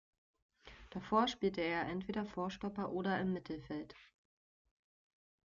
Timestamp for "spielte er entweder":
1.27-2.25